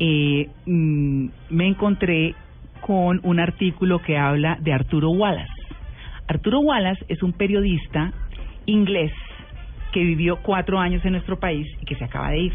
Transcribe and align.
eh, 0.00 0.48
mm, 0.66 1.26
me 1.50 1.68
encontré 1.68 2.34
con 2.80 3.20
un 3.22 3.38
artículo 3.38 4.00
que 4.00 4.16
habla 4.16 4.56
de 4.60 4.72
Arturo 4.72 5.10
Wallace. 5.10 5.52
Arturo 6.26 6.60
Wallace 6.60 7.04
es 7.08 7.22
un 7.22 7.32
periodista 7.32 8.12
inglés 8.66 9.12
que 9.92 10.00
vivió 10.00 10.36
cuatro 10.42 10.78
años 10.78 11.04
en 11.04 11.12
nuestro 11.12 11.38
país 11.38 11.66
y 11.80 11.84
que 11.84 11.96
se 11.96 12.04
acaba 12.04 12.30
de 12.30 12.38
ir. 12.38 12.52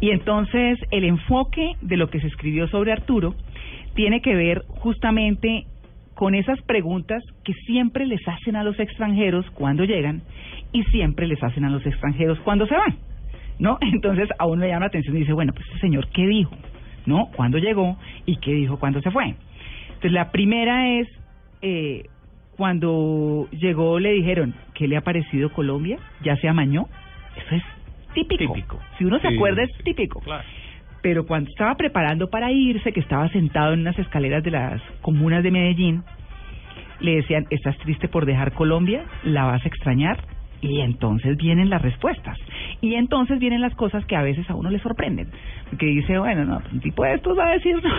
Y 0.00 0.10
entonces 0.10 0.78
el 0.90 1.04
enfoque 1.04 1.72
de 1.80 1.96
lo 1.96 2.10
que 2.10 2.20
se 2.20 2.26
escribió 2.26 2.68
sobre 2.68 2.92
Arturo 2.92 3.34
tiene 3.94 4.20
que 4.20 4.34
ver 4.34 4.64
justamente 4.68 5.66
con 6.14 6.34
esas 6.34 6.60
preguntas 6.62 7.22
que 7.44 7.54
siempre 7.66 8.06
les 8.06 8.20
hacen 8.28 8.56
a 8.56 8.64
los 8.64 8.78
extranjeros 8.78 9.48
cuando 9.52 9.84
llegan 9.84 10.22
y 10.72 10.82
siempre 10.84 11.26
les 11.26 11.42
hacen 11.42 11.64
a 11.64 11.70
los 11.70 11.86
extranjeros 11.86 12.38
cuando 12.40 12.66
se 12.66 12.76
van. 12.76 13.09
¿No? 13.60 13.78
Entonces 13.92 14.28
a 14.38 14.46
uno 14.46 14.62
le 14.62 14.68
llama 14.68 14.80
la 14.80 14.86
atención 14.86 15.16
y 15.16 15.20
dice, 15.20 15.32
bueno, 15.32 15.52
pues 15.52 15.66
este 15.68 15.80
señor, 15.80 16.08
¿qué 16.08 16.26
dijo? 16.26 16.56
¿No? 17.06 17.26
¿Cuándo 17.36 17.58
llegó? 17.58 17.96
¿Y 18.26 18.36
qué 18.36 18.52
dijo 18.52 18.78
cuando 18.78 19.00
se 19.00 19.10
fue? 19.10 19.34
Entonces 19.88 20.12
la 20.12 20.32
primera 20.32 20.88
es, 20.98 21.08
eh, 21.62 22.04
cuando 22.56 23.48
llegó 23.52 24.00
le 24.00 24.12
dijeron, 24.12 24.54
¿qué 24.74 24.88
le 24.88 24.96
ha 24.96 25.02
parecido 25.02 25.52
Colombia? 25.52 25.98
¿Ya 26.22 26.36
se 26.36 26.48
amañó? 26.48 26.88
Eso 27.36 27.54
es 27.54 27.62
típico. 28.14 28.80
Si 28.98 29.04
uno 29.04 29.18
se 29.20 29.28
acuerda 29.28 29.62
es 29.62 29.84
típico. 29.84 30.22
Pero 31.02 31.26
cuando 31.26 31.48
estaba 31.48 31.74
preparando 31.76 32.28
para 32.28 32.50
irse, 32.52 32.92
que 32.92 33.00
estaba 33.00 33.28
sentado 33.30 33.72
en 33.72 33.80
unas 33.80 33.98
escaleras 33.98 34.42
de 34.42 34.50
las 34.50 34.82
comunas 35.00 35.42
de 35.42 35.50
Medellín, 35.50 36.02
le 37.00 37.16
decían, 37.16 37.46
¿estás 37.48 37.78
triste 37.78 38.08
por 38.08 38.26
dejar 38.26 38.52
Colombia? 38.52 39.04
¿La 39.22 39.44
vas 39.44 39.64
a 39.64 39.68
extrañar? 39.68 40.18
Y 40.60 40.80
entonces 40.80 41.36
vienen 41.36 41.70
las 41.70 41.82
respuestas. 41.82 42.36
Y 42.80 42.94
entonces 42.94 43.38
vienen 43.38 43.60
las 43.60 43.74
cosas 43.74 44.04
que 44.04 44.16
a 44.16 44.22
veces 44.22 44.48
a 44.50 44.54
uno 44.54 44.70
le 44.70 44.78
sorprenden. 44.80 45.28
Porque 45.70 45.86
dice, 45.86 46.18
bueno, 46.18 46.44
no, 46.44 46.62
un 46.72 46.80
tipo 46.80 47.04
de 47.04 47.14
estos 47.14 47.38
va 47.38 47.48
a 47.48 47.52
decir, 47.52 47.74
no, 47.82 47.90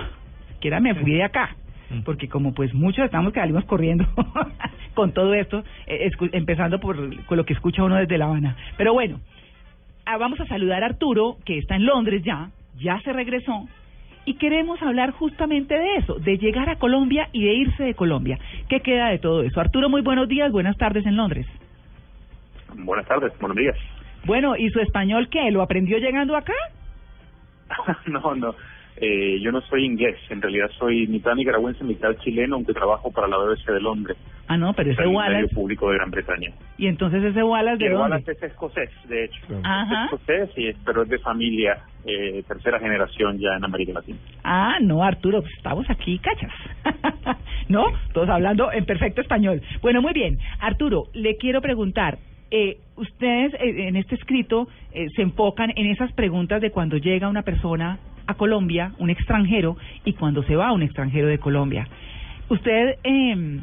siquiera 0.53 0.79
me 0.79 0.95
fui 0.95 1.13
de 1.13 1.23
acá. 1.23 1.55
Mm. 1.89 2.01
Porque 2.01 2.27
como 2.29 2.53
pues 2.53 2.73
muchos 2.73 3.05
estamos 3.05 3.33
que 3.33 3.39
salimos 3.39 3.65
corriendo 3.65 4.05
con 4.93 5.11
todo 5.13 5.33
esto, 5.33 5.63
eh, 5.87 6.09
empezando 6.31 6.79
por, 6.79 7.25
con 7.25 7.37
lo 7.37 7.45
que 7.45 7.53
escucha 7.53 7.83
uno 7.83 7.95
desde 7.95 8.17
La 8.17 8.25
Habana. 8.25 8.55
Pero 8.77 8.93
bueno, 8.93 9.19
ah, 10.05 10.17
vamos 10.17 10.39
a 10.39 10.45
saludar 10.45 10.83
a 10.83 10.87
Arturo, 10.87 11.37
que 11.45 11.57
está 11.57 11.75
en 11.75 11.85
Londres 11.85 12.21
ya, 12.23 12.51
ya 12.77 12.99
se 13.01 13.11
regresó, 13.11 13.67
y 14.25 14.35
queremos 14.35 14.81
hablar 14.81 15.11
justamente 15.11 15.77
de 15.77 15.95
eso, 15.95 16.15
de 16.19 16.37
llegar 16.37 16.69
a 16.69 16.77
Colombia 16.77 17.29
y 17.31 17.43
de 17.43 17.53
irse 17.53 17.83
de 17.83 17.95
Colombia. 17.95 18.37
¿Qué 18.69 18.81
queda 18.81 19.09
de 19.09 19.17
todo 19.17 19.41
eso? 19.41 19.59
Arturo, 19.59 19.89
muy 19.89 20.01
buenos 20.01 20.27
días, 20.27 20.51
buenas 20.51 20.77
tardes 20.77 21.05
en 21.05 21.17
Londres. 21.17 21.47
Buenas 22.75 23.07
tardes, 23.07 23.31
buenos 23.39 23.57
días. 23.57 23.75
Bueno, 24.25 24.55
¿y 24.55 24.69
su 24.69 24.79
español 24.79 25.29
qué? 25.29 25.49
¿Lo 25.51 25.61
aprendió 25.61 25.97
llegando 25.97 26.35
acá? 26.35 26.53
no, 28.07 28.35
no. 28.35 28.55
Eh, 28.97 29.39
yo 29.41 29.51
no 29.51 29.61
soy 29.61 29.85
inglés, 29.85 30.17
en 30.29 30.41
realidad 30.41 30.69
soy 30.77 31.07
mitad 31.07 31.33
nicaragüense, 31.33 31.83
mitad 31.83 32.13
chileno, 32.17 32.55
aunque 32.55 32.73
trabajo 32.73 33.09
para 33.11 33.27
la 33.27 33.37
BBC 33.37 33.65
de 33.71 33.81
Londres. 33.81 34.17
Ah, 34.47 34.57
no, 34.57 34.73
pero 34.73 34.91
ese 34.91 35.07
Wallace... 35.07 35.43
medio 35.43 35.49
público 35.55 35.89
de 35.89 35.95
Gran 35.95 36.11
Bretaña. 36.11 36.51
¿Y 36.77 36.87
entonces 36.87 37.23
ese 37.23 37.41
Wallace 37.41 37.77
de 37.77 37.89
dónde? 37.89 38.01
Wallace 38.01 38.31
es 38.33 38.43
escocés, 38.43 38.89
de 39.07 39.25
hecho. 39.25 39.39
Es 39.47 40.03
escocés, 40.03 40.49
y, 40.57 40.73
pero 40.85 41.03
es 41.03 41.09
de 41.09 41.19
familia, 41.19 41.79
eh, 42.05 42.43
tercera 42.47 42.79
generación 42.79 43.39
ya 43.39 43.55
en 43.55 43.63
América 43.63 43.93
Latina. 43.93 44.19
Ah, 44.43 44.77
no, 44.81 45.03
Arturo, 45.03 45.41
pues 45.41 45.53
estamos 45.55 45.89
aquí, 45.89 46.19
cachas. 46.19 46.51
¿No? 47.69 47.85
Todos 48.13 48.29
hablando 48.29 48.71
en 48.71 48.85
perfecto 48.85 49.21
español. 49.21 49.61
Bueno, 49.81 50.01
muy 50.01 50.13
bien. 50.13 50.37
Arturo, 50.59 51.05
le 51.13 51.37
quiero 51.37 51.61
preguntar, 51.61 52.19
eh, 52.51 52.77
ustedes 52.97 53.53
eh, 53.55 53.87
en 53.87 53.95
este 53.95 54.15
escrito 54.15 54.67
eh, 54.93 55.07
se 55.15 55.21
enfocan 55.21 55.71
en 55.75 55.87
esas 55.87 56.11
preguntas 56.13 56.61
de 56.61 56.71
cuando 56.71 56.97
llega 56.97 57.29
una 57.29 57.41
persona 57.41 57.99
a 58.27 58.35
Colombia, 58.35 58.93
un 58.99 59.09
extranjero, 59.09 59.77
y 60.05 60.13
cuando 60.13 60.43
se 60.43 60.55
va 60.55 60.71
un 60.71 60.83
extranjero 60.83 61.27
de 61.27 61.39
Colombia. 61.39 61.87
Usted 62.49 62.97
eh, 63.03 63.61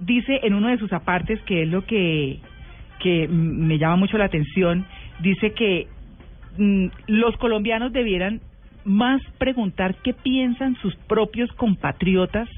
dice 0.00 0.40
en 0.42 0.54
uno 0.54 0.68
de 0.68 0.78
sus 0.78 0.92
apartes, 0.92 1.40
que 1.42 1.62
es 1.62 1.68
lo 1.68 1.86
que, 1.86 2.38
que 3.00 3.28
me 3.28 3.78
llama 3.78 3.96
mucho 3.96 4.18
la 4.18 4.26
atención, 4.26 4.84
dice 5.20 5.52
que 5.52 5.86
mm, 6.58 6.86
los 7.06 7.36
colombianos 7.36 7.92
debieran 7.92 8.40
más 8.84 9.22
preguntar 9.38 9.94
qué 10.02 10.12
piensan 10.12 10.76
sus 10.76 10.94
propios 11.08 11.50
compatriotas 11.52 12.48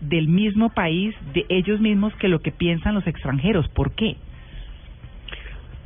del 0.00 0.28
mismo 0.28 0.68
país, 0.70 1.14
de 1.32 1.46
ellos 1.48 1.80
mismos, 1.80 2.14
que 2.16 2.28
lo 2.28 2.40
que 2.40 2.52
piensan 2.52 2.94
los 2.94 3.06
extranjeros. 3.06 3.68
¿Por 3.68 3.92
qué? 3.92 4.16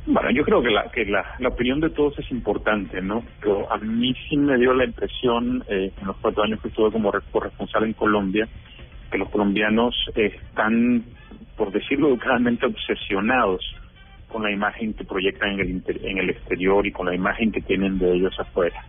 Bueno, 0.05 0.31
yo 0.31 0.43
creo 0.43 0.61
que 0.61 0.71
la, 0.71 0.89
que 0.91 1.05
la, 1.05 1.25
la 1.39 1.49
opinión 1.49 1.79
de 1.79 1.89
todos 1.89 2.17
es 2.17 2.31
importante, 2.31 3.01
¿no? 3.01 3.23
Pero 3.41 3.71
a 3.71 3.77
mí 3.77 4.13
sí 4.27 4.37
me 4.37 4.57
dio 4.57 4.73
la 4.73 4.85
impresión, 4.85 5.63
eh, 5.67 5.91
en 5.99 6.07
los 6.07 6.17
cuatro 6.17 6.43
años 6.43 6.61
que 6.61 6.69
estuve 6.69 6.91
como 6.91 7.11
corresponsal 7.31 7.83
en 7.83 7.93
Colombia, 7.93 8.47
que 9.11 9.17
los 9.17 9.29
colombianos 9.29 9.95
están, 10.15 11.03
por 11.55 11.71
decirlo 11.71 12.07
educadamente, 12.09 12.65
obsesionados 12.65 13.61
con 14.29 14.43
la 14.43 14.51
imagen 14.51 14.93
que 14.93 15.03
proyectan 15.03 15.59
en 15.59 15.83
el, 15.85 16.05
en 16.05 16.17
el 16.19 16.29
exterior 16.29 16.85
y 16.85 16.91
con 16.91 17.07
la 17.07 17.15
imagen 17.15 17.51
que 17.51 17.61
tienen 17.61 17.99
de 17.99 18.13
ellos 18.13 18.39
afuera. 18.39 18.83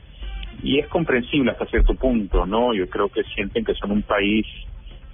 Y 0.62 0.78
es 0.78 0.86
comprensible 0.88 1.50
hasta 1.50 1.66
cierto 1.66 1.94
punto, 1.94 2.46
¿no? 2.46 2.74
Yo 2.74 2.88
creo 2.88 3.08
que 3.08 3.22
sienten 3.34 3.64
que 3.64 3.74
son 3.74 3.90
un 3.90 4.02
país 4.02 4.46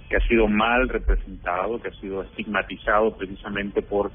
que 0.09 0.17
ha 0.17 0.27
sido 0.27 0.47
mal 0.47 0.87
representado, 0.89 1.81
que 1.81 1.89
ha 1.89 1.93
sido 1.99 2.23
estigmatizado 2.23 3.17
precisamente 3.17 3.81
por 3.81 4.11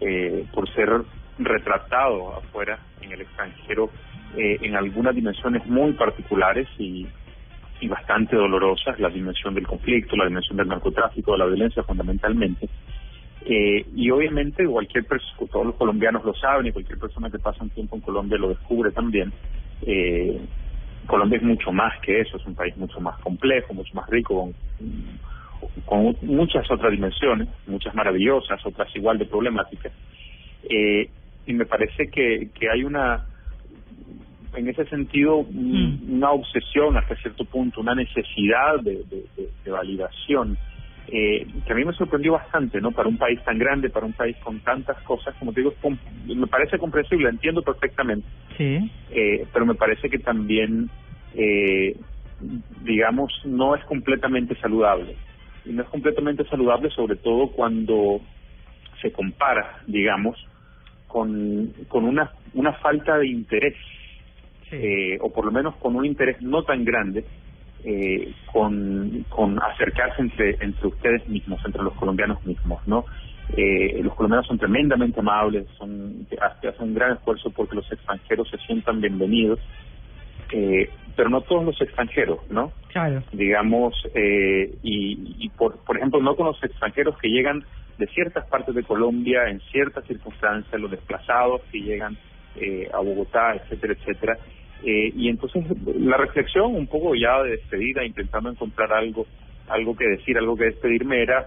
eh, 0.00 0.44
por 0.52 0.68
ser 0.74 0.90
retratado 1.38 2.36
afuera 2.36 2.78
en 3.02 3.12
el 3.12 3.20
extranjero 3.20 3.90
eh, 4.36 4.58
en 4.62 4.74
algunas 4.74 5.14
dimensiones 5.14 5.64
muy 5.66 5.92
particulares 5.92 6.68
y, 6.78 7.06
y 7.80 7.88
bastante 7.88 8.36
dolorosas, 8.36 8.98
la 8.98 9.08
dimensión 9.08 9.54
del 9.54 9.66
conflicto, 9.66 10.16
la 10.16 10.26
dimensión 10.26 10.56
del 10.56 10.68
narcotráfico, 10.68 11.32
de 11.32 11.38
la 11.38 11.46
violencia 11.46 11.82
fundamentalmente. 11.82 12.68
Eh, 13.48 13.86
y 13.94 14.10
obviamente 14.10 14.66
cualquier 14.66 15.04
persona, 15.04 15.48
todos 15.52 15.66
los 15.66 15.76
colombianos 15.76 16.24
lo 16.24 16.34
saben 16.34 16.66
y 16.66 16.72
cualquier 16.72 16.98
persona 16.98 17.30
que 17.30 17.38
pasa 17.38 17.62
un 17.62 17.70
tiempo 17.70 17.94
en 17.94 18.02
Colombia 18.02 18.38
lo 18.38 18.48
descubre 18.48 18.90
también. 18.90 19.32
Eh, 19.82 20.40
Colombia 21.06 21.36
es 21.36 21.44
mucho 21.44 21.70
más 21.70 21.98
que 22.00 22.20
eso, 22.20 22.38
es 22.38 22.46
un 22.46 22.56
país 22.56 22.76
mucho 22.76 23.00
más 23.00 23.16
complejo, 23.20 23.72
mucho 23.72 23.94
más 23.94 24.08
rico, 24.10 24.34
con, 24.34 24.54
con 25.84 26.16
muchas 26.22 26.70
otras 26.70 26.90
dimensiones, 26.92 27.48
muchas 27.66 27.94
maravillosas, 27.94 28.64
otras 28.64 28.94
igual 28.96 29.18
de 29.18 29.26
problemáticas. 29.26 29.92
Eh, 30.68 31.08
y 31.46 31.52
me 31.52 31.66
parece 31.66 32.08
que, 32.10 32.48
que 32.58 32.68
hay 32.70 32.82
una, 32.82 33.26
en 34.56 34.68
ese 34.68 34.84
sentido, 34.86 35.44
mm. 35.48 36.14
una 36.14 36.30
obsesión 36.32 36.96
hasta 36.96 37.14
cierto 37.16 37.44
punto, 37.44 37.80
una 37.80 37.94
necesidad 37.94 38.80
de, 38.82 39.04
de, 39.64 39.70
validación. 39.70 40.56
Eh, 41.08 41.46
que 41.64 41.72
a 41.72 41.76
mí 41.76 41.84
me 41.84 41.92
sorprendió 41.92 42.32
bastante, 42.32 42.80
¿no? 42.80 42.90
Para 42.90 43.08
un 43.08 43.16
país 43.16 43.40
tan 43.44 43.58
grande, 43.58 43.90
para 43.90 44.06
un 44.06 44.12
país 44.12 44.36
con 44.42 44.58
tantas 44.60 45.00
cosas, 45.02 45.36
como 45.38 45.52
te 45.52 45.60
digo, 45.60 45.72
me 46.24 46.46
parece 46.48 46.78
comprensible, 46.78 47.28
entiendo 47.28 47.62
perfectamente. 47.62 48.26
Sí. 48.56 48.90
Eh, 49.10 49.46
pero 49.52 49.66
me 49.66 49.74
parece 49.76 50.10
que 50.10 50.18
también, 50.18 50.90
eh, 51.34 51.96
digamos, 52.82 53.32
no 53.44 53.76
es 53.76 53.84
completamente 53.84 54.56
saludable. 54.56 55.14
Y 55.66 55.72
no 55.72 55.82
es 55.82 55.88
completamente 55.88 56.44
saludable, 56.44 56.90
sobre 56.90 57.16
todo 57.16 57.48
cuando 57.48 58.20
se 59.00 59.12
compara, 59.12 59.82
digamos, 59.86 60.36
con, 61.06 61.72
con 61.88 62.04
una, 62.04 62.32
una 62.54 62.72
falta 62.74 63.18
de 63.18 63.28
interés, 63.28 63.74
eh, 64.70 65.18
o 65.20 65.32
por 65.32 65.44
lo 65.44 65.52
menos 65.52 65.76
con 65.76 65.96
un 65.96 66.04
interés 66.04 66.40
no 66.40 66.62
tan 66.62 66.84
grande, 66.84 67.24
eh, 67.84 68.32
con, 68.52 69.24
con 69.28 69.62
acercarse 69.62 70.22
entre, 70.22 70.56
entre 70.60 70.88
ustedes 70.88 71.28
mismos, 71.28 71.60
entre 71.64 71.82
los 71.82 71.94
colombianos 71.94 72.44
mismos, 72.44 72.80
¿no? 72.86 73.04
Eh, 73.56 74.00
los 74.02 74.14
colombianos 74.14 74.46
son 74.46 74.58
tremendamente 74.58 75.20
amables, 75.20 75.66
son 75.78 76.26
hacen 76.40 76.72
un 76.80 76.94
gran 76.94 77.12
esfuerzo 77.12 77.50
porque 77.50 77.76
los 77.76 77.90
extranjeros 77.92 78.48
se 78.50 78.58
sientan 78.58 79.00
bienvenidos, 79.00 79.60
eh, 80.52 80.90
pero 81.14 81.30
no 81.30 81.40
todos 81.40 81.64
los 81.64 81.80
extranjeros, 81.80 82.40
¿no? 82.50 82.72
Claro. 82.92 83.22
Digamos, 83.32 83.94
eh, 84.14 84.74
y, 84.82 85.36
y 85.38 85.48
por, 85.50 85.78
por 85.84 85.96
ejemplo, 85.96 86.20
no 86.20 86.36
con 86.36 86.46
los 86.46 86.62
extranjeros 86.62 87.16
que 87.18 87.28
llegan 87.28 87.64
de 87.98 88.06
ciertas 88.08 88.46
partes 88.46 88.74
de 88.74 88.82
Colombia 88.82 89.48
en 89.48 89.60
ciertas 89.72 90.04
circunstancias, 90.06 90.80
los 90.80 90.90
desplazados 90.90 91.62
que 91.72 91.80
llegan 91.80 92.16
eh, 92.56 92.88
a 92.92 92.98
Bogotá, 92.98 93.54
etcétera, 93.54 93.94
etcétera. 93.94 94.38
Eh, 94.84 95.12
y 95.16 95.28
entonces 95.28 95.64
la 95.98 96.16
reflexión, 96.18 96.74
un 96.74 96.86
poco 96.86 97.14
ya 97.14 97.42
de 97.42 97.52
despedida, 97.52 98.04
intentando 98.04 98.50
encontrar 98.50 98.92
algo, 98.92 99.26
algo 99.68 99.96
que 99.96 100.06
decir, 100.06 100.36
algo 100.36 100.56
que 100.56 100.64
despedirme, 100.64 101.22
era 101.22 101.46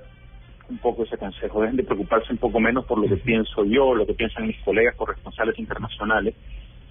un 0.70 0.78
poco 0.78 1.04
ese 1.04 1.18
consejo, 1.18 1.62
dejen 1.62 1.78
de 1.78 1.84
preocuparse 1.84 2.32
un 2.32 2.38
poco 2.38 2.60
menos 2.60 2.86
por 2.86 3.00
lo 3.00 3.08
que 3.08 3.18
pienso 3.18 3.66
yo, 3.66 3.96
lo 3.96 4.06
que 4.06 4.14
piensan 4.14 4.46
mis 4.48 4.60
colegas 4.60 4.96
corresponsales 4.96 5.58
internacionales, 5.58 6.36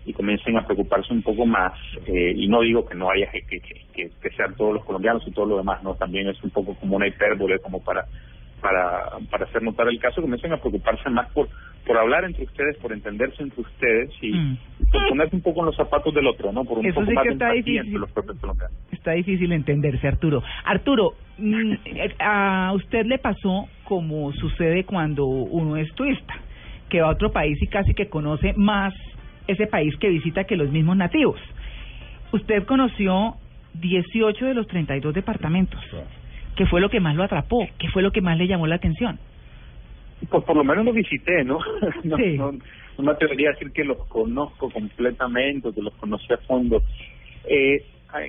y 0.08 0.12
comiencen 0.14 0.56
a 0.56 0.64
preocuparse 0.64 1.12
un 1.12 1.22
poco 1.22 1.44
más. 1.46 1.72
Eh, 2.06 2.32
y 2.36 2.48
no 2.48 2.62
digo 2.62 2.86
que 2.86 2.94
no 2.94 3.10
haya 3.10 3.30
que, 3.30 3.42
que, 3.42 3.60
que, 3.60 4.10
que 4.20 4.30
sean 4.36 4.54
todos 4.56 4.74
los 4.74 4.84
colombianos 4.84 5.22
y 5.26 5.30
todo 5.32 5.46
lo 5.46 5.58
demás, 5.58 5.82
no, 5.82 5.94
también 5.94 6.28
es 6.28 6.42
un 6.42 6.50
poco 6.50 6.74
como 6.74 6.96
una 6.96 7.06
hipérbole, 7.06 7.58
como 7.60 7.82
para 7.84 8.04
para, 8.60 9.10
para 9.30 9.44
hacer 9.44 9.62
notar 9.62 9.86
el 9.86 10.00
caso, 10.00 10.20
comiencen 10.20 10.52
a 10.52 10.56
preocuparse 10.56 11.08
más 11.10 11.30
por, 11.30 11.48
por 11.86 11.96
hablar 11.96 12.24
entre 12.24 12.42
ustedes, 12.42 12.76
por 12.78 12.92
entenderse 12.92 13.40
entre 13.40 13.60
ustedes 13.60 14.10
y 14.20 14.32
Mm. 14.32 14.56
por 14.90 15.08
ponerse 15.10 15.36
un 15.36 15.42
poco 15.42 15.60
en 15.60 15.66
los 15.66 15.76
zapatos 15.76 16.12
del 16.12 16.26
otro, 16.26 16.50
¿no? 16.50 16.64
Por 16.64 16.78
un 16.80 16.86
Eso 16.86 16.96
poco 16.96 17.06
sí 17.06 17.14
más 17.14 17.22
que 17.24 17.32
está 17.34 17.52
difícil. 17.52 17.78
entre 17.78 17.98
los 18.00 18.10
propios 18.10 18.36
colombianos. 18.40 18.76
Está 18.90 19.12
difícil 19.12 19.52
entenderse, 19.52 20.08
Arturo. 20.08 20.42
Arturo, 20.64 21.12
mm, 21.38 21.72
eh, 21.84 22.14
a 22.18 22.72
usted 22.74 23.06
le 23.06 23.18
pasó 23.18 23.68
como 23.84 24.32
sucede 24.32 24.82
cuando 24.84 25.24
uno 25.26 25.76
es 25.76 25.94
turista, 25.94 26.34
que 26.88 27.00
va 27.00 27.08
a 27.08 27.12
otro 27.12 27.30
país 27.30 27.62
y 27.62 27.68
casi 27.68 27.94
que 27.94 28.08
conoce 28.08 28.54
más 28.56 28.92
ese 29.48 29.66
país 29.66 29.96
que 29.96 30.08
visita 30.08 30.44
que 30.44 30.56
los 30.56 30.70
mismos 30.70 30.96
nativos. 30.96 31.40
Usted 32.32 32.64
conoció 32.64 33.34
18 33.74 34.44
de 34.46 34.54
los 34.54 34.66
32 34.68 35.14
departamentos. 35.14 35.80
¿Qué 36.54 36.66
fue 36.66 36.80
lo 36.80 36.90
que 36.90 37.00
más 37.00 37.16
lo 37.16 37.24
atrapó? 37.24 37.66
¿Qué 37.78 37.88
fue 37.88 38.02
lo 38.02 38.12
que 38.12 38.20
más 38.20 38.36
le 38.38 38.46
llamó 38.46 38.66
la 38.66 38.76
atención? 38.76 39.18
Pues 40.28 40.44
por 40.44 40.56
lo 40.56 40.64
menos 40.64 40.84
los 40.84 40.94
visité, 40.94 41.44
¿no? 41.44 41.58
no, 42.04 42.16
Sí. 42.16 42.36
no, 42.36 42.52
no 42.52 43.04
me 43.04 43.12
atrevería 43.12 43.50
a 43.50 43.52
decir 43.52 43.70
que 43.72 43.84
los 43.84 43.98
conozco 44.06 44.68
completamente, 44.70 45.72
que 45.72 45.82
los 45.82 45.94
conocí 45.94 46.32
a 46.32 46.38
fondo. 46.38 46.82
Eh, 47.48 47.82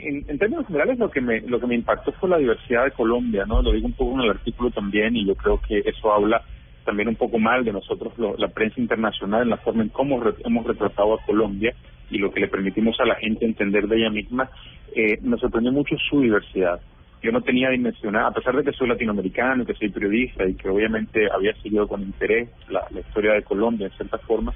en, 0.04 0.26
en 0.28 0.38
términos 0.38 0.68
generales, 0.68 1.00
lo 1.00 1.10
que 1.10 1.22
me 1.22 1.42
lo 1.42 1.60
que 1.60 1.66
me 1.68 1.76
impactó 1.76 2.12
fue 2.14 2.30
la 2.30 2.38
diversidad 2.38 2.86
de 2.86 2.92
Colombia, 2.92 3.46
¿no? 3.48 3.62
Lo 3.62 3.72
digo 3.72 3.88
un 3.88 3.94
poco 3.94 4.14
en 4.16 4.22
el 4.26 4.30
artículo 4.32 4.70
también, 4.72 5.16
y 5.16 5.26
yo 5.26 5.36
creo 5.36 5.60
que 5.68 5.80
eso 5.80 6.14
habla 6.14 6.44
también 6.90 7.08
un 7.10 7.16
poco 7.16 7.38
mal 7.38 7.64
de 7.64 7.72
nosotros, 7.72 8.14
lo- 8.18 8.36
la 8.38 8.48
prensa 8.48 8.82
internacional, 8.82 9.44
en 9.44 9.50
la 9.50 9.58
forma 9.58 9.84
en 9.84 9.90
cómo 9.90 10.20
re- 10.20 10.34
hemos 10.44 10.66
retratado 10.66 11.14
a 11.14 11.22
Colombia 11.26 11.72
y 12.10 12.18
lo 12.18 12.32
que 12.32 12.40
le 12.40 12.48
permitimos 12.48 13.00
a 13.00 13.06
la 13.06 13.16
gente 13.16 13.46
entender 13.46 13.88
de 13.88 13.98
ella 13.98 14.10
misma. 14.10 14.50
Eh, 14.96 15.20
me 15.22 15.38
sorprendió 15.38 15.72
mucho 15.72 15.96
su 16.10 16.22
diversidad 16.22 16.80
yo 17.22 17.34
no 17.34 17.42
tenía 17.42 17.70
dimensionada, 17.70 18.30
a 18.30 18.32
pesar 18.32 18.56
de 18.56 18.64
que 18.64 18.72
soy 18.72 18.88
latinoamericano 18.88 19.66
que 19.66 19.74
soy 19.74 19.90
periodista 19.90 20.48
y 20.48 20.56
que 20.56 20.70
obviamente 20.70 21.28
había 21.30 21.54
seguido 21.62 21.86
con 21.86 22.02
interés 22.02 22.48
la, 22.70 22.82
la 22.92 23.02
historia 23.02 23.34
de 23.34 23.44
Colombia 23.44 23.88
en 23.88 23.92
cierta 23.98 24.18
forma, 24.20 24.54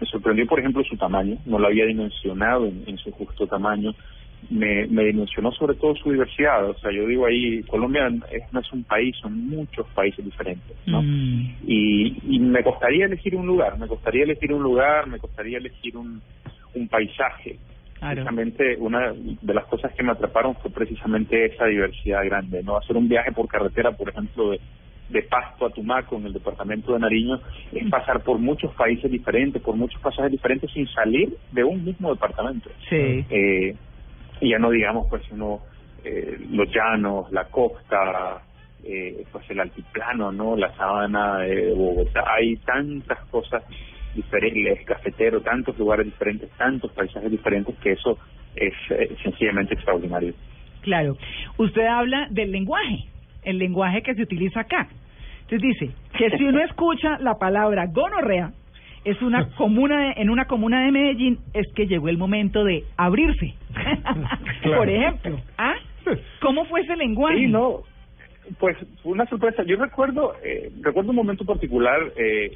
me 0.00 0.06
sorprendió, 0.08 0.44
por 0.46 0.58
ejemplo, 0.58 0.82
su 0.82 0.96
tamaño, 0.96 1.36
no 1.46 1.58
lo 1.60 1.68
había 1.68 1.86
dimensionado 1.86 2.66
en, 2.66 2.82
en 2.88 2.98
su 2.98 3.12
justo 3.12 3.46
tamaño, 3.46 3.92
me, 4.48 4.86
me 4.86 5.04
dimensionó 5.04 5.52
sobre 5.52 5.74
todo 5.76 5.94
su 5.96 6.10
diversidad, 6.10 6.68
o 6.70 6.74
sea, 6.78 6.90
yo 6.90 7.06
digo 7.06 7.26
ahí, 7.26 7.62
Colombia 7.64 8.08
es- 8.32 8.52
no 8.52 8.60
es 8.60 8.72
un 8.72 8.84
país, 8.84 9.14
son 9.20 9.48
muchos 9.48 9.86
países 9.94 10.24
diferentes, 10.24 10.76
¿no? 10.86 11.02
Mm, 11.02 11.56
y, 11.66 12.16
y 12.36 12.38
me 12.40 12.62
costaría 12.62 13.04
elegir 13.06 13.36
un 13.36 13.46
lugar, 13.46 13.78
me 13.78 13.86
costaría 13.86 14.24
elegir 14.24 14.52
un 14.52 14.62
lugar, 14.62 15.06
me 15.06 15.18
costaría 15.18 15.58
elegir 15.58 15.96
un, 15.96 16.22
un 16.74 16.88
paisaje. 16.88 17.58
claro. 17.98 18.14
Precisamente 18.14 18.76
una 18.78 19.12
de 19.12 19.54
las 19.54 19.66
cosas 19.66 19.92
que 19.94 20.02
me 20.02 20.12
atraparon 20.12 20.54
fue 20.56 20.70
precisamente 20.70 21.44
esa 21.46 21.66
diversidad 21.66 22.24
grande, 22.24 22.62
no 22.62 22.76
hacer 22.78 22.96
un 22.96 23.08
viaje 23.08 23.30
por 23.32 23.46
carretera, 23.46 23.92
por 23.92 24.08
ejemplo, 24.08 24.50
de, 24.50 24.60
de 25.10 25.22
Pasto 25.22 25.66
a 25.66 25.70
Tumaco 25.70 26.16
en 26.16 26.24
el 26.26 26.32
departamento 26.32 26.92
de 26.94 27.00
Nariño, 27.00 27.40
es 27.72 27.88
pasar 27.90 28.22
por 28.22 28.38
muchos 28.38 28.72
países 28.74 29.10
diferentes, 29.10 29.60
por 29.60 29.76
muchos 29.76 30.00
pasajes 30.00 30.30
diferentes 30.30 30.70
sin 30.72 30.86
salir 30.88 31.36
de 31.52 31.62
un 31.64 31.84
mismo 31.84 32.10
departamento. 32.10 32.70
Sí. 32.88 33.24
Eh, 33.28 33.76
y 34.40 34.50
ya 34.50 34.58
no 34.58 34.70
digamos 34.70 35.06
pues 35.08 35.22
uno 35.30 35.60
eh, 36.04 36.38
los 36.50 36.68
llanos, 36.74 37.30
la 37.30 37.44
costa, 37.44 38.42
eh, 38.82 39.24
pues 39.30 39.50
el 39.50 39.60
altiplano, 39.60 40.32
no, 40.32 40.56
la 40.56 40.74
sabana 40.76 41.38
de 41.38 41.72
Bogotá, 41.74 42.24
hay 42.26 42.56
tantas 42.56 43.18
cosas 43.26 43.62
diferentes, 44.14 44.84
cafetero, 44.86 45.40
tantos 45.42 45.78
lugares 45.78 46.06
diferentes, 46.06 46.50
tantos 46.52 46.90
paisajes 46.92 47.30
diferentes 47.30 47.76
que 47.78 47.92
eso 47.92 48.18
es 48.56 48.72
eh, 48.90 49.14
sencillamente 49.22 49.74
extraordinario. 49.74 50.32
Claro. 50.80 51.16
Usted 51.58 51.86
habla 51.86 52.26
del 52.30 52.50
lenguaje, 52.50 53.04
el 53.42 53.58
lenguaje 53.58 54.02
que 54.02 54.14
se 54.14 54.22
utiliza 54.22 54.60
acá. 54.60 54.88
Entonces 55.42 55.60
dice 55.60 55.94
que 56.16 56.36
si 56.36 56.44
uno 56.44 56.60
escucha 56.64 57.18
la 57.18 57.34
palabra 57.34 57.86
gonorrea 57.86 58.52
es 59.04 59.20
una 59.22 59.48
comuna 59.56 60.08
de- 60.14 60.22
en 60.22 60.30
una 60.30 60.44
comuna 60.46 60.84
de 60.84 60.92
Medellín 60.92 61.38
es 61.54 61.66
que 61.74 61.86
llegó 61.86 62.08
el 62.08 62.18
momento 62.18 62.64
de 62.64 62.84
abrirse. 62.96 63.54
Por 64.64 64.88
ejemplo, 64.88 65.40
¿ah? 65.58 65.74
¿Cómo 66.40 66.64
fue 66.66 66.80
ese 66.82 66.96
lenguaje? 66.96 67.38
Sí, 67.38 67.46
no, 67.46 67.82
pues 68.58 68.76
fue 69.02 69.12
una 69.12 69.26
sorpresa. 69.26 69.62
Yo 69.64 69.76
recuerdo, 69.76 70.34
eh, 70.42 70.70
recuerdo 70.80 71.10
un 71.10 71.16
momento 71.16 71.44
particular 71.44 72.00
eh, 72.16 72.52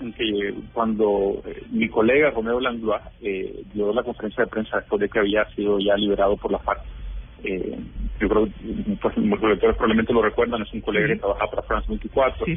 en 0.00 0.12
que 0.12 0.54
cuando 0.72 1.42
eh, 1.46 1.62
mi 1.70 1.88
colega 1.88 2.30
Romeo 2.30 2.60
Langlois 2.60 3.02
eh, 3.22 3.62
dio 3.72 3.92
la 3.92 4.02
conferencia 4.02 4.44
de 4.44 4.50
prensa 4.50 4.78
después 4.78 5.00
de 5.00 5.08
que 5.08 5.18
había 5.18 5.44
sido 5.54 5.78
ya 5.78 5.94
liberado 5.96 6.36
por 6.36 6.50
la 6.52 6.58
FARC. 6.58 6.80
Eh, 7.44 7.78
yo 8.18 8.28
creo, 8.28 8.48
pues 9.00 9.16
muchos 9.18 9.48
lectores 9.50 9.76
probablemente 9.76 10.12
lo 10.12 10.22
recuerdan, 10.22 10.62
es 10.62 10.72
un 10.72 10.80
colega 10.80 11.06
Sí. 11.06 11.12
que 11.12 11.18
trabajaba 11.20 11.50
para 11.50 11.62
France 11.62 11.86
24, 11.88 12.44
Sí, 12.46 12.52
sí. 12.52 12.56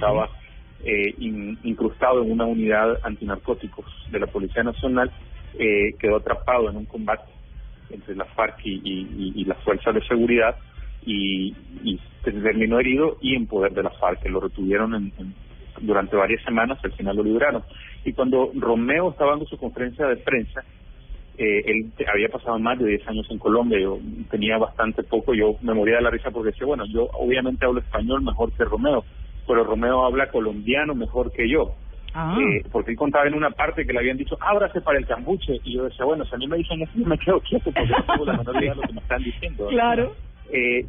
Eh, 0.83 1.13
in- 1.17 1.57
incrustado 1.63 2.23
en 2.23 2.31
una 2.31 2.45
unidad 2.45 2.99
antinarcóticos 3.03 3.85
de 4.11 4.19
la 4.19 4.27
Policía 4.27 4.63
Nacional, 4.63 5.11
eh, 5.57 5.95
quedó 5.99 6.17
atrapado 6.17 6.69
en 6.69 6.77
un 6.77 6.85
combate 6.85 7.31
entre 7.89 8.15
la 8.15 8.25
FARC 8.25 8.59
y, 8.63 9.43
las 9.45 9.57
fuerzas 9.63 9.95
de 9.95 10.01
seguridad 10.05 10.55
y, 11.05 11.55
terminó 12.23 12.79
herido 12.79 13.17
y 13.21 13.35
en 13.35 13.47
poder 13.47 13.73
de 13.73 13.83
la 13.83 13.89
FARC, 13.91 14.25
lo 14.29 14.39
retuvieron 14.41 14.93
en- 14.93 15.13
en- 15.17 15.33
durante 15.81 16.15
varias 16.15 16.43
semanas, 16.43 16.77
al 16.83 16.91
final 16.91 17.15
lo 17.15 17.23
liberaron. 17.23 17.63
Y 18.03 18.13
cuando 18.13 18.51
Romeo 18.53 19.11
estaba 19.11 19.31
dando 19.31 19.45
su 19.45 19.57
conferencia 19.57 20.05
de 20.07 20.17
prensa, 20.17 20.63
eh, 21.37 21.63
él 21.65 21.93
había 22.13 22.27
pasado 22.27 22.59
más 22.59 22.77
de 22.79 22.85
10 22.85 23.07
años 23.07 23.25
en 23.31 23.37
Colombia, 23.39 23.79
yo 23.79 23.97
tenía 24.29 24.57
bastante 24.57 25.03
poco, 25.03 25.33
yo 25.33 25.55
me 25.61 25.73
moría 25.73 25.95
de 25.95 26.01
la 26.01 26.09
risa 26.09 26.31
porque 26.31 26.51
decía, 26.51 26.67
bueno, 26.67 26.83
yo 26.85 27.09
obviamente 27.13 27.65
hablo 27.65 27.79
español 27.79 28.21
mejor 28.21 28.51
que 28.51 28.65
Romeo, 28.65 29.05
pero 29.49 29.63
Romeo 29.65 30.05
habla 30.05 30.29
colombiano 30.29 30.93
mejor 30.95 31.31
que 31.33 31.49
yo. 31.49 31.73
Ah. 32.13 32.37
Eh, 32.39 32.63
porque 32.71 32.91
él 32.91 32.97
contaba 32.97 33.27
en 33.27 33.33
una 33.33 33.49
parte 33.51 33.85
que 33.85 33.93
le 33.93 33.99
habían 33.99 34.17
dicho, 34.17 34.37
ábrase 34.39 34.79
para 34.81 34.97
el 34.99 35.05
cambuche, 35.05 35.59
y 35.63 35.75
yo 35.75 35.83
decía, 35.85 36.05
bueno, 36.05 36.23
si 36.25 36.33
a 36.35 36.37
mí 36.37 36.47
me 36.47 36.57
dicen 36.57 36.81
eso, 36.81 36.91
yo 36.95 37.05
me 37.05 37.17
quedo 37.17 37.39
quieto 37.41 37.65
porque 37.71 37.87
no 37.89 38.03
tengo 38.05 38.25
la 38.25 38.37
menor 38.37 38.55
idea 38.63 38.71
de 38.71 38.75
lo 38.77 38.81
que 38.87 38.93
me 38.93 39.01
están 39.01 39.23
diciendo. 39.23 39.67
Claro. 39.67 40.15
Eh, 40.51 40.85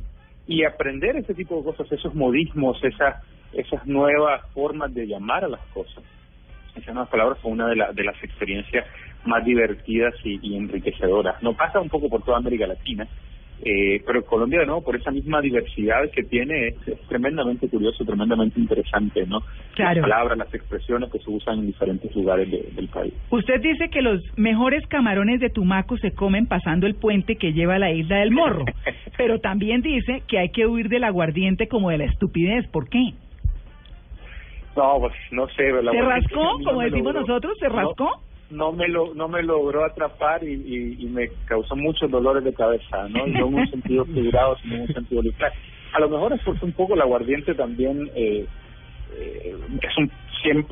y 0.46 0.64
aprender 0.64 1.16
ese 1.16 1.34
tipo 1.34 1.56
de 1.58 1.64
cosas, 1.64 1.90
esos 1.92 2.14
modismos, 2.14 2.82
esas 2.84 3.16
esas 3.52 3.84
nuevas 3.86 4.42
formas 4.54 4.94
de 4.94 5.06
llamar 5.06 5.44
a 5.44 5.48
las 5.48 5.60
cosas. 5.74 6.04
Esas 6.76 6.94
nuevas 6.94 7.10
palabras 7.10 7.38
fue 7.40 7.50
una 7.50 7.66
de, 7.66 7.74
la- 7.76 7.92
de 7.92 8.04
las 8.04 8.14
experiencias 8.22 8.86
más 9.24 9.44
divertidas 9.44 10.14
y, 10.24 10.38
y 10.40 10.56
enriquecedoras. 10.56 11.42
No 11.42 11.54
pasa 11.54 11.80
un 11.80 11.88
poco 11.88 12.08
por 12.08 12.22
toda 12.22 12.38
América 12.38 12.66
Latina, 12.68 13.08
eh, 13.64 14.02
pero 14.06 14.24
Colombia, 14.24 14.64
nuevo, 14.64 14.82
por 14.82 14.96
esa 14.96 15.10
misma 15.10 15.40
diversidad 15.40 16.10
que 16.14 16.22
tiene, 16.22 16.68
es, 16.68 16.88
es 16.88 17.00
tremendamente 17.08 17.68
curioso, 17.68 18.04
tremendamente 18.04 18.58
interesante, 18.60 19.26
¿no? 19.26 19.40
Claro. 19.74 20.00
Las 20.00 20.10
palabras, 20.10 20.38
las 20.38 20.54
expresiones 20.54 21.10
que 21.10 21.18
se 21.18 21.30
usan 21.30 21.58
en 21.60 21.66
diferentes 21.66 22.14
lugares 22.14 22.50
de- 22.50 22.68
del 22.74 22.88
país. 22.88 23.12
Usted 23.30 23.60
dice 23.60 23.88
que 23.90 24.02
los 24.02 24.20
mejores 24.36 24.86
camarones 24.88 25.40
de 25.40 25.50
Tumaco 25.50 25.96
se 25.98 26.12
comen 26.12 26.46
pasando 26.46 26.86
el 26.86 26.94
puente 26.94 27.36
que 27.36 27.52
lleva 27.52 27.74
a 27.76 27.78
la 27.78 27.90
isla 27.92 28.16
del 28.18 28.30
Morro, 28.30 28.64
pero 29.16 29.38
también 29.40 29.82
dice 29.82 30.22
que 30.29 30.38
hay 30.38 30.50
que 30.50 30.67
huir 30.67 30.88
del 30.88 31.05
aguardiente 31.05 31.69
como 31.69 31.90
de 31.90 31.98
la 31.98 32.05
estupidez. 32.05 32.67
¿Por 32.69 32.88
qué? 32.88 33.12
No, 34.76 34.98
pues 35.00 35.12
no 35.32 35.46
sé. 35.48 35.70
¿Se 35.70 36.00
rascó, 36.02 36.58
no 36.58 36.64
como 36.64 36.81
decimos 36.82 37.12
logró. 37.14 37.20
nosotros? 37.20 37.52
¿Se 37.58 37.69
No, 37.69 37.74
rascó? 37.74 38.05
No, 38.05 38.30
me 38.72 38.88
lo, 38.88 39.14
no 39.14 39.28
me 39.28 39.42
logró 39.42 39.84
atrapar 39.84 40.42
y, 40.44 40.52
y, 40.54 41.04
y 41.04 41.06
me 41.06 41.28
causó 41.46 41.76
muchos 41.76 42.10
dolores 42.10 42.42
de 42.44 42.52
cabeza, 42.52 43.08
¿no? 43.08 43.26
No 43.26 43.46
en 43.48 43.54
un 43.54 43.70
sentido 43.70 44.04
figurado, 44.14 44.56
sino 44.62 44.74
en 44.76 44.80
un 44.82 44.88
sentido 44.88 45.22
literal. 45.22 45.52
A 45.92 46.00
lo 46.00 46.08
mejor 46.08 46.32
es 46.32 46.40
porque 46.44 46.64
un 46.64 46.72
poco 46.72 46.94
el 46.94 47.00
aguardiente 47.00 47.54
también 47.54 48.10
eh, 48.14 48.46
eh, 49.16 49.54
es 49.82 49.96
un 49.98 50.10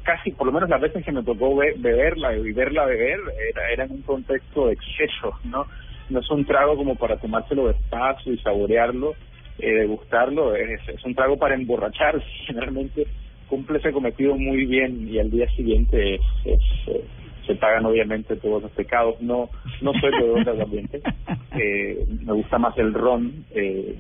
casi, 0.03 0.31
por 0.33 0.47
lo 0.47 0.53
menos 0.53 0.71
las 0.71 0.81
veces 0.81 1.05
que 1.05 1.13
me 1.13 1.23
tocó 1.23 1.55
be- 1.57 1.75
beberla 1.77 2.35
y 2.37 2.53
verla 2.53 2.87
beber, 2.87 3.19
era, 3.51 3.71
era 3.71 3.85
en 3.85 3.93
un 3.93 4.03
contexto 4.03 4.67
de 4.67 4.73
exceso, 4.75 5.35
¿no? 5.45 5.67
No 6.09 6.21
es 6.21 6.31
un 6.31 6.45
trago 6.47 6.75
como 6.77 6.97
para 6.97 7.19
tomárselo 7.19 7.67
despacio 7.69 8.33
y 8.33 8.39
saborearlo, 8.39 9.15
eh, 9.59 9.71
degustarlo, 9.73 10.55
es, 10.57 10.81
es 10.89 11.05
un 11.05 11.15
trago 11.15 11.37
para 11.37 11.55
emborracharse, 11.55 12.25
generalmente 12.47 13.07
cumple 13.49 13.79
ese 13.79 13.93
cometido 13.93 14.37
muy 14.37 14.65
bien 14.67 15.07
y 15.09 15.19
al 15.19 15.31
día 15.31 15.49
siguiente 15.51 16.15
es, 16.15 16.21
es, 16.45 16.61
eh, 16.87 17.05
se 17.49 17.57
pagan 17.57 17.85
obviamente 17.87 18.37
todos 18.37 18.63
los 18.63 18.71
pecados. 18.73 19.21
No 19.21 19.51
no 19.83 19.93
soy 19.95 20.13
bebedor 20.13 20.45
de 20.45 20.51
aguardiente, 20.53 21.03
eh, 21.59 22.07
me 22.25 22.33
gusta 22.35 22.59
más 22.59 22.79
el 22.79 22.95
ron 22.95 23.45
eh, 23.53 23.99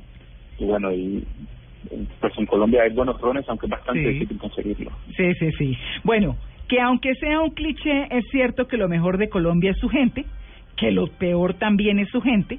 y 0.60 0.64
bueno 0.64 0.92
y 0.92 1.24
pues 2.20 2.32
en 2.38 2.46
Colombia 2.46 2.82
hay 2.82 2.92
buenos 2.92 3.20
rones 3.20 3.44
aunque 3.48 3.66
es 3.66 3.70
bastante 3.70 4.02
Sí. 4.04 4.08
difícil 4.10 4.38
conseguirlo. 4.38 4.92
Sí, 5.16 5.32
sí, 5.40 5.50
sí. 5.58 5.76
Bueno, 6.04 6.36
que 6.68 6.80
aunque 6.80 7.14
sea 7.16 7.40
un 7.40 7.50
cliché, 7.50 8.06
es 8.10 8.24
cierto 8.30 8.68
que 8.68 8.76
lo 8.76 8.88
mejor 8.88 9.16
de 9.18 9.28
Colombia 9.28 9.70
es 9.72 9.78
su 9.78 9.88
gente, 9.88 10.24
que 10.76 10.90
lo 10.92 11.06
peor 11.06 11.54
también 11.54 11.98
es 11.98 12.08
su 12.10 12.20
gente, 12.20 12.58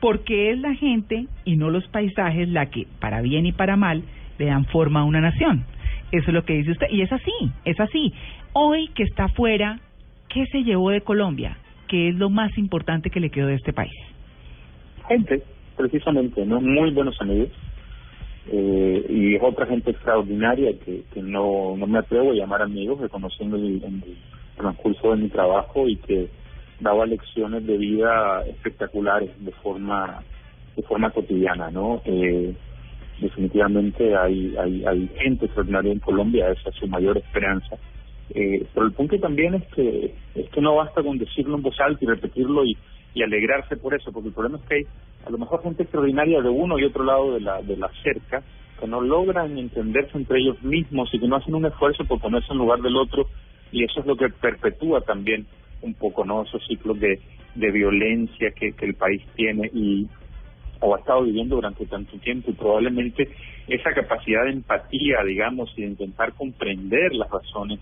porque 0.00 0.50
es 0.50 0.58
la 0.58 0.74
gente 0.74 1.26
y 1.44 1.56
no 1.56 1.70
los 1.70 1.86
paisajes 1.88 2.48
la 2.48 2.66
que, 2.66 2.86
para 3.00 3.20
bien 3.22 3.46
y 3.46 3.52
para 3.52 3.76
mal, 3.76 4.02
le 4.38 4.46
dan 4.46 4.64
forma 4.66 5.00
a 5.00 5.04
una 5.04 5.20
nación. 5.20 5.64
Eso 6.10 6.24
es 6.28 6.34
lo 6.34 6.44
que 6.44 6.54
dice 6.54 6.72
usted. 6.72 6.88
Y 6.90 7.02
es 7.02 7.12
así, 7.12 7.32
es 7.64 7.78
así. 7.80 8.12
Hoy 8.52 8.88
que 8.94 9.04
está 9.04 9.24
afuera, 9.24 9.78
¿qué 10.34 10.44
se 10.46 10.64
llevó 10.64 10.90
de 10.90 11.00
Colombia? 11.00 11.56
¿Qué 11.88 12.08
es 12.08 12.16
lo 12.16 12.28
más 12.28 12.58
importante 12.58 13.08
que 13.08 13.20
le 13.20 13.30
quedó 13.30 13.46
de 13.46 13.54
este 13.54 13.72
país? 13.72 13.94
Gente, 15.08 15.42
precisamente, 15.76 16.44
no 16.44 16.60
muy 16.60 16.90
buenos 16.90 17.18
amigos, 17.20 17.50
eh, 18.50 19.06
y 19.08 19.36
es 19.36 19.42
otra 19.42 19.66
gente 19.66 19.92
extraordinaria 19.92 20.72
que, 20.78 21.04
no, 21.22 21.76
no 21.76 21.86
me 21.86 21.98
atrevo 22.00 22.32
a 22.32 22.34
llamar 22.34 22.62
amigos, 22.62 23.00
reconociendo 23.00 23.56
el, 23.56 23.82
en 23.84 24.02
el 24.02 24.16
transcurso 24.56 25.14
de 25.14 25.22
mi 25.22 25.28
trabajo 25.28 25.88
y 25.88 25.96
que 25.96 26.28
daba 26.80 27.06
lecciones 27.06 27.64
de 27.64 27.78
vida 27.78 28.42
espectaculares 28.46 29.30
de 29.38 29.52
forma 29.52 30.22
de 30.76 30.82
forma 30.82 31.10
cotidiana, 31.10 31.70
¿no? 31.70 32.02
Eh, 32.04 32.52
definitivamente 33.20 34.16
hay, 34.16 34.56
hay, 34.56 34.84
hay 34.84 35.08
gente 35.22 35.44
extraordinaria 35.46 35.92
en 35.92 36.00
Colombia, 36.00 36.50
esa 36.50 36.70
es 36.70 36.74
su 36.74 36.88
mayor 36.88 37.16
esperanza. 37.16 37.76
Eh, 38.30 38.66
pero 38.72 38.86
el 38.86 38.92
punto 38.92 39.18
también 39.18 39.54
es 39.54 39.64
que, 39.74 40.14
es 40.34 40.48
que 40.50 40.60
no 40.60 40.76
basta 40.76 41.02
con 41.02 41.18
decirlo 41.18 41.56
en 41.56 41.62
voz 41.62 41.78
alta 41.80 42.04
y 42.04 42.08
repetirlo 42.08 42.64
y, 42.64 42.76
alegrarse 43.22 43.76
por 43.76 43.94
eso, 43.94 44.10
porque 44.10 44.28
el 44.28 44.34
problema 44.34 44.58
es 44.58 44.64
que 44.64 44.74
hay 44.74 44.86
a 45.24 45.30
lo 45.30 45.38
mejor 45.38 45.62
gente 45.62 45.84
extraordinaria 45.84 46.42
de 46.42 46.48
uno 46.48 46.78
y 46.78 46.84
otro 46.84 47.04
lado 47.04 47.34
de 47.34 47.40
la, 47.40 47.62
de 47.62 47.76
la 47.76 47.88
cerca 48.02 48.42
que 48.80 48.88
no 48.88 49.00
logran 49.00 49.56
entenderse 49.56 50.18
entre 50.18 50.40
ellos 50.40 50.60
mismos 50.64 51.08
y 51.12 51.20
que 51.20 51.28
no 51.28 51.36
hacen 51.36 51.54
un 51.54 51.64
esfuerzo 51.64 52.04
por 52.04 52.20
ponerse 52.20 52.50
en 52.50 52.58
lugar 52.58 52.80
del 52.80 52.96
otro 52.96 53.28
y 53.70 53.84
eso 53.84 54.00
es 54.00 54.06
lo 54.06 54.16
que 54.16 54.30
perpetúa 54.30 55.00
también 55.02 55.46
un 55.82 55.94
poco 55.94 56.24
no 56.24 56.42
esos 56.42 56.66
ciclos 56.66 56.98
de, 56.98 57.20
de 57.54 57.70
violencia 57.70 58.50
que, 58.50 58.72
que 58.72 58.84
el 58.84 58.94
país 58.94 59.22
tiene 59.36 59.70
y 59.72 60.08
o 60.80 60.94
ha 60.94 60.98
estado 60.98 61.22
viviendo 61.22 61.56
durante 61.56 61.86
tanto 61.86 62.18
tiempo 62.18 62.50
y 62.50 62.54
probablemente 62.54 63.28
esa 63.68 63.92
capacidad 63.92 64.44
de 64.44 64.50
empatía, 64.50 65.22
digamos, 65.24 65.72
y 65.76 65.82
de 65.82 65.88
intentar 65.88 66.32
comprender 66.34 67.14
las 67.14 67.30
razones 67.30 67.78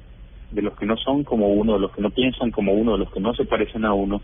de 0.52 0.62
los 0.62 0.76
que 0.76 0.86
no 0.86 0.96
son 0.96 1.24
como 1.24 1.48
uno, 1.48 1.74
de 1.74 1.80
los 1.80 1.92
que 1.92 2.02
no 2.02 2.10
piensan 2.10 2.50
como 2.50 2.72
uno, 2.72 2.92
de 2.92 2.98
los 2.98 3.12
que 3.12 3.20
no 3.20 3.34
se 3.34 3.44
parecen 3.44 3.84
a 3.84 3.92
uno, 3.92 4.20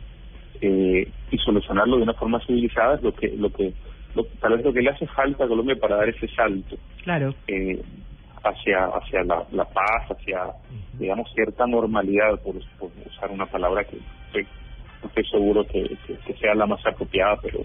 eh, 0.60 1.10
y 1.30 1.38
solucionarlo 1.38 1.96
de 1.96 2.02
una 2.02 2.14
forma 2.14 2.40
civilizada 2.46 2.96
es 2.96 3.02
lo 3.02 3.12
que, 3.12 3.28
lo 3.36 3.50
que, 3.50 3.72
lo, 4.14 4.24
tal 4.40 4.56
vez 4.56 4.64
lo 4.64 4.72
que 4.72 4.82
le 4.82 4.90
hace 4.90 5.06
falta 5.06 5.44
a 5.44 5.48
Colombia 5.48 5.76
para 5.80 5.96
dar 5.96 6.08
ese 6.08 6.28
salto. 6.28 6.76
Claro. 7.02 7.34
Eh, 7.46 7.82
hacia 8.42 8.86
hacia 8.86 9.24
la, 9.24 9.44
la 9.52 9.64
paz, 9.64 10.10
hacia, 10.10 10.44
digamos, 10.98 11.30
cierta 11.34 11.66
normalidad, 11.66 12.40
por, 12.42 12.54
por 12.78 12.90
usar 13.06 13.30
una 13.30 13.46
palabra 13.46 13.84
que 13.84 13.96
no 15.02 15.08
estoy 15.08 15.24
seguro 15.26 15.64
que, 15.64 15.96
que, 16.06 16.14
que 16.26 16.34
sea 16.34 16.54
la 16.54 16.66
más 16.66 16.84
apropiada, 16.86 17.36
pero 17.42 17.60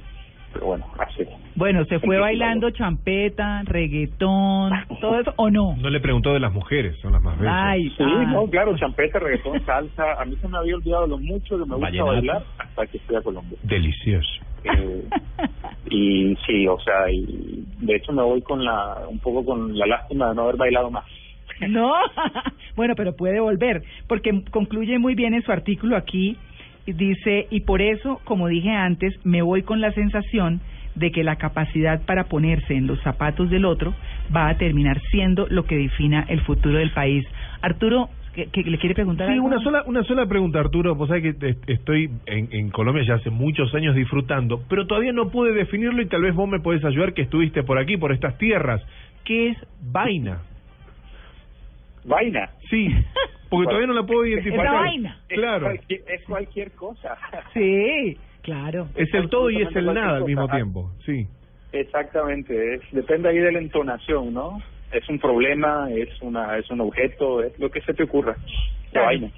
pero 0.53 0.67
bueno, 0.67 0.85
así. 0.99 1.23
Bueno, 1.55 1.83
¿se 1.85 1.99
fue 1.99 2.17
bailando 2.19 2.69
champeta, 2.71 3.61
reggaetón, 3.65 4.71
todo 5.01 5.19
eso 5.19 5.33
o 5.35 5.49
no? 5.49 5.75
No 5.77 5.89
le 5.89 5.99
preguntó 5.99 6.33
de 6.33 6.39
las 6.39 6.53
mujeres, 6.53 6.97
son 7.01 7.11
las 7.13 7.21
más 7.21 7.37
bellas. 7.37 7.53
Ay, 7.55 7.89
Sí, 7.89 8.03
ah. 8.05 8.29
no, 8.31 8.47
claro, 8.47 8.77
champeta, 8.77 9.19
reggaetón, 9.19 9.63
salsa. 9.65 10.13
A 10.21 10.25
mí 10.25 10.35
se 10.41 10.47
me 10.47 10.57
había 10.57 10.75
olvidado 10.75 11.07
lo 11.07 11.17
mucho 11.17 11.57
que 11.57 11.65
me 11.65 11.75
gusta 11.75 11.79
Vallenato. 11.79 12.07
bailar 12.11 12.43
hasta 12.57 12.87
que 12.87 12.99
fui 12.99 13.15
a 13.15 13.21
Colombia. 13.21 13.57
Delicioso. 13.63 14.29
Eh, 14.63 15.03
y 15.89 16.35
sí, 16.47 16.67
o 16.67 16.79
sea, 16.79 17.11
y 17.11 17.65
de 17.81 17.95
hecho 17.95 18.13
me 18.13 18.23
voy 18.23 18.41
con 18.41 18.63
la, 18.63 19.01
un 19.09 19.19
poco 19.19 19.43
con 19.45 19.77
la 19.77 19.85
lástima 19.85 20.29
de 20.29 20.35
no 20.35 20.43
haber 20.43 20.55
bailado 20.57 20.89
más. 20.89 21.05
No, 21.67 21.93
bueno, 22.75 22.95
pero 22.95 23.15
puede 23.15 23.39
volver, 23.39 23.83
porque 24.07 24.43
concluye 24.51 24.97
muy 24.97 25.15
bien 25.15 25.33
en 25.33 25.43
su 25.43 25.51
artículo 25.51 25.95
aquí, 25.95 26.37
dice, 26.85 27.47
y 27.49 27.61
por 27.61 27.81
eso, 27.81 28.19
como 28.25 28.47
dije 28.47 28.71
antes, 28.71 29.13
me 29.23 29.41
voy 29.41 29.63
con 29.63 29.79
la 29.81 29.91
sensación 29.93 30.59
de 30.95 31.11
que 31.11 31.23
la 31.23 31.37
capacidad 31.37 32.01
para 32.05 32.25
ponerse 32.25 32.75
en 32.75 32.85
los 32.87 32.99
zapatos 33.01 33.49
del 33.49 33.65
otro 33.65 33.93
va 34.35 34.49
a 34.49 34.57
terminar 34.57 34.99
siendo 35.11 35.47
lo 35.49 35.65
que 35.65 35.75
defina 35.77 36.25
el 36.29 36.41
futuro 36.41 36.77
del 36.77 36.91
país. 36.91 37.25
Arturo, 37.61 38.09
¿qué, 38.35 38.47
qué- 38.51 38.63
le 38.63 38.77
quiere 38.77 38.93
preguntar 38.93 39.27
Sí, 39.27 39.33
algo? 39.33 39.47
una 39.47 39.59
sola, 39.63 39.83
una 39.87 40.03
sola 40.03 40.25
pregunta, 40.27 40.59
Arturo. 40.59 40.93
Vos 40.93 41.07
sabés 41.07 41.23
que 41.39 41.47
est- 41.49 41.69
estoy 41.69 42.11
en, 42.27 42.49
en 42.51 42.69
Colombia 42.69 43.03
ya 43.07 43.15
hace 43.15 43.31
muchos 43.31 43.73
años 43.73 43.95
disfrutando, 43.95 44.61
pero 44.69 44.85
todavía 44.85 45.13
no 45.13 45.29
pude 45.29 45.53
definirlo 45.53 46.01
y 46.01 46.05
tal 46.07 46.21
vez 46.21 46.35
vos 46.35 46.47
me 46.47 46.59
podés 46.59 46.83
ayudar 46.85 47.13
que 47.13 47.23
estuviste 47.23 47.63
por 47.63 47.79
aquí, 47.79 47.97
por 47.97 48.11
estas 48.11 48.37
tierras. 48.37 48.81
¿Qué 49.23 49.49
es 49.49 49.57
vaina? 49.81 50.39
Vaina. 52.05 52.49
Sí, 52.69 52.87
porque 53.57 53.67
todavía 53.67 53.87
no 53.87 53.93
la 53.93 54.03
puedo 54.05 54.25
identificar. 54.25 54.65
Esa 54.65 54.73
vaina. 54.73 55.17
Claro. 55.29 55.67
Es 55.71 55.77
cualquier, 55.77 56.01
es 56.07 56.23
cualquier 56.25 56.71
cosa. 56.71 57.17
Sí, 57.53 58.17
claro. 58.41 58.87
Es 58.95 59.13
el 59.13 59.29
todo 59.29 59.49
y 59.49 59.61
es 59.61 59.75
el 59.75 59.85
nada 59.85 60.17
al 60.17 60.25
mismo 60.25 60.47
tiempo. 60.47 60.91
Sí. 61.05 61.27
Exactamente, 61.71 62.75
es, 62.75 62.81
depende 62.91 63.29
ahí 63.29 63.39
de 63.39 63.51
la 63.51 63.59
entonación, 63.59 64.33
¿no? 64.33 64.61
Es 64.91 65.07
un 65.09 65.17
problema, 65.19 65.87
es 65.91 66.09
una 66.21 66.57
es 66.57 66.69
un 66.69 66.81
objeto, 66.81 67.41
es 67.43 67.57
lo 67.59 67.69
que 67.71 67.81
se 67.81 67.93
te 67.93 68.03
ocurra. 68.03 68.35
La 68.37 68.91
Claro. 68.91 69.05
vaina. 69.07 69.29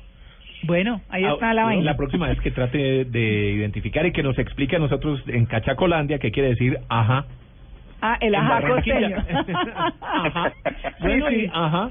Bueno, 0.63 1.01
ahí 1.09 1.23
está 1.23 1.53
la 1.53 1.61
Ah, 1.61 1.65
vaina. 1.65 1.83
La 1.83 1.95
próxima 1.95 2.27
vez 2.27 2.39
que 2.41 2.51
trate 2.51 3.05
de 3.05 3.51
identificar 3.51 4.05
y 4.05 4.11
que 4.11 4.23
nos 4.23 4.37
explique 4.37 4.75
a 4.75 4.79
nosotros 4.79 5.23
en 5.27 5.45
Cachacolandia 5.45 6.19
qué 6.19 6.31
quiere 6.31 6.49
decir 6.49 6.77
ajá. 6.89 7.25
Ah, 8.01 8.17
el 8.21 8.35
ajá 8.35 8.61
costeño. 8.67 9.17
Ajá. 10.01 10.51
Sí, 10.51 10.93
Bueno, 11.01 11.27
sí. 11.29 11.49
ajá. 11.51 11.89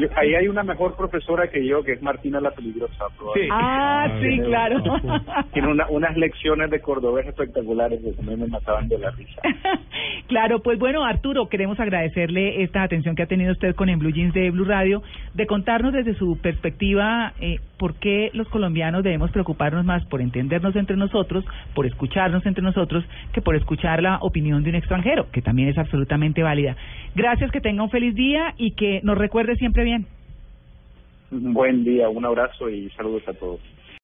Yo- 0.00 0.08
ahí 0.16 0.34
hay 0.34 0.48
una 0.48 0.62
mejor 0.62 0.96
profesora 0.96 1.48
que 1.50 1.66
yo, 1.66 1.82
que 1.82 1.92
es 1.92 2.02
Martina 2.02 2.40
la 2.40 2.50
Peligrosa. 2.52 3.04
probablemente. 3.16 3.54
Ah, 3.54 4.08
sí, 4.20 4.38
claro. 4.40 4.82
Tiene 5.52 5.68
una, 5.68 5.86
unas 5.88 6.16
lecciones 6.16 6.70
de 6.70 6.80
cordobés 6.80 7.26
espectaculares 7.26 8.00
que 8.02 8.12
también 8.12 8.40
me 8.40 8.46
mataban 8.46 8.88
de 8.88 8.98
la 8.98 9.10
risa. 9.10 9.40
Claro, 10.26 10.60
pues 10.62 10.78
bueno, 10.78 11.04
Arturo, 11.04 11.48
queremos 11.50 11.78
agradecerle 11.78 12.62
esta 12.62 12.82
atención 12.82 13.14
que 13.14 13.22
ha 13.22 13.26
tenido 13.26 13.52
usted 13.52 13.74
con 13.74 13.90
En 13.90 13.98
Blue 13.98 14.10
Jeans 14.10 14.32
de 14.32 14.50
Blue 14.50 14.64
Radio, 14.64 15.02
de 15.34 15.46
contarnos 15.46 15.92
desde 15.92 16.14
su 16.14 16.38
perspectiva 16.40 17.34
eh, 17.40 17.60
por 17.78 17.94
qué 17.96 18.30
los 18.32 18.48
colombianos 18.48 19.02
debemos 19.04 19.30
preocuparnos 19.32 19.84
más 19.84 20.02
por 20.06 20.22
entendernos 20.22 20.74
entre 20.76 20.96
nosotros, 20.96 21.44
por 21.74 21.84
escucharnos 21.84 22.44
entre 22.46 22.62
nosotros, 22.64 23.04
que 23.34 23.42
por 23.42 23.54
escuchar 23.54 24.02
la 24.02 24.16
opinión 24.22 24.62
de 24.64 24.70
un 24.70 24.76
extranjero, 24.76 25.26
que 25.34 25.42
también 25.42 25.68
es 25.68 25.76
absolutamente 25.76 26.42
válida. 26.42 26.76
Gracias, 27.14 27.50
que 27.50 27.60
tenga 27.60 27.82
un 27.82 27.90
feliz 27.90 28.14
día 28.14 28.54
y 28.56 28.70
que 28.70 29.00
nos 29.02 29.18
recuerde 29.18 29.56
siempre 29.56 29.84
bien. 29.84 30.06
Buen 31.30 31.84
día, 31.84 32.08
un 32.08 32.24
abrazo 32.24 32.70
y 32.70 32.88
saludos 32.90 33.26
a 33.26 33.34
todos. 33.34 33.60